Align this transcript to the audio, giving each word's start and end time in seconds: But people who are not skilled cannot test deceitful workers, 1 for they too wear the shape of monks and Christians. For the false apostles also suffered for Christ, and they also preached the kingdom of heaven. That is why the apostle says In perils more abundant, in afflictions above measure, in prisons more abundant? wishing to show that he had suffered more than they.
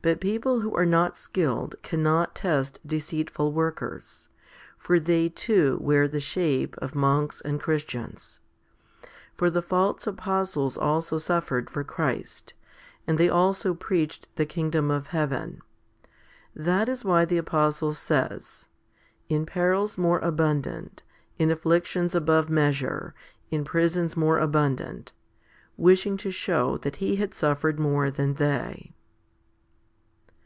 But 0.00 0.20
people 0.20 0.60
who 0.60 0.72
are 0.76 0.86
not 0.86 1.16
skilled 1.16 1.74
cannot 1.82 2.36
test 2.36 2.78
deceitful 2.86 3.50
workers, 3.50 4.28
1 4.76 4.78
for 4.78 5.00
they 5.00 5.28
too 5.28 5.76
wear 5.80 6.06
the 6.06 6.20
shape 6.20 6.76
of 6.78 6.94
monks 6.94 7.40
and 7.40 7.60
Christians. 7.60 8.38
For 9.36 9.50
the 9.50 9.60
false 9.60 10.06
apostles 10.06 10.78
also 10.78 11.18
suffered 11.18 11.68
for 11.68 11.82
Christ, 11.82 12.54
and 13.08 13.18
they 13.18 13.28
also 13.28 13.74
preached 13.74 14.28
the 14.36 14.46
kingdom 14.46 14.92
of 14.92 15.08
heaven. 15.08 15.62
That 16.54 16.88
is 16.88 17.04
why 17.04 17.24
the 17.24 17.38
apostle 17.38 17.92
says 17.92 18.68
In 19.28 19.46
perils 19.46 19.98
more 19.98 20.20
abundant, 20.20 21.02
in 21.40 21.50
afflictions 21.50 22.14
above 22.14 22.48
measure, 22.48 23.16
in 23.50 23.64
prisons 23.64 24.16
more 24.16 24.38
abundant? 24.38 25.10
wishing 25.76 26.16
to 26.18 26.30
show 26.30 26.76
that 26.82 26.96
he 27.02 27.16
had 27.16 27.34
suffered 27.34 27.80
more 27.80 28.12
than 28.12 28.34
they. 28.34 28.94